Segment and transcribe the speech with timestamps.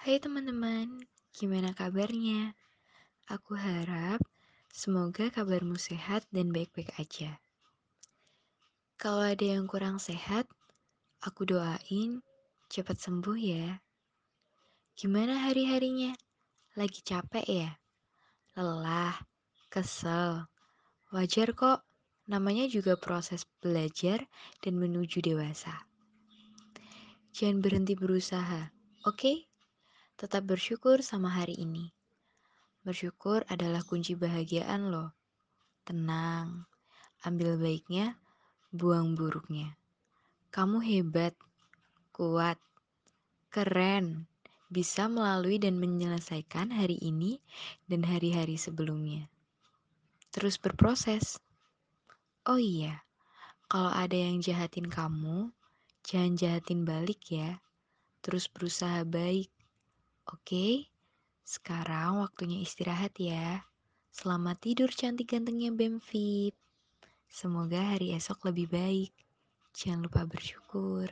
[0.00, 1.04] Hai teman-teman,
[1.36, 2.56] gimana kabarnya?
[3.28, 4.24] Aku harap
[4.72, 7.36] semoga kabarmu sehat dan baik-baik aja.
[8.96, 10.48] Kalau ada yang kurang sehat,
[11.20, 12.24] aku doain
[12.72, 13.76] cepat sembuh ya.
[14.96, 16.16] Gimana hari-harinya?
[16.80, 17.70] Lagi capek ya?
[18.56, 19.20] Lelah,
[19.68, 20.48] kesel.
[21.12, 21.84] Wajar kok,
[22.24, 24.24] namanya juga proses belajar
[24.64, 25.76] dan menuju dewasa.
[27.36, 28.72] Jangan berhenti berusaha,
[29.04, 29.20] oke?
[29.20, 29.49] Okay?
[30.20, 31.88] Tetap bersyukur sama hari ini.
[32.84, 35.16] Bersyukur adalah kunci bahagiaan loh.
[35.88, 36.68] Tenang,
[37.24, 38.20] ambil baiknya,
[38.68, 39.80] buang buruknya.
[40.52, 41.32] Kamu hebat,
[42.12, 42.60] kuat,
[43.48, 44.28] keren,
[44.68, 47.40] bisa melalui dan menyelesaikan hari ini
[47.88, 49.24] dan hari-hari sebelumnya.
[50.36, 51.40] Terus berproses.
[52.44, 53.08] Oh iya,
[53.72, 55.48] kalau ada yang jahatin kamu,
[56.04, 57.64] jangan jahatin balik ya.
[58.20, 59.48] Terus berusaha baik.
[60.30, 60.86] Oke,
[61.42, 63.66] sekarang waktunya istirahat ya.
[64.14, 66.54] Selamat tidur cantik gantengnya Bemfit.
[67.26, 69.10] Semoga hari esok lebih baik.
[69.74, 71.10] Jangan lupa bersyukur.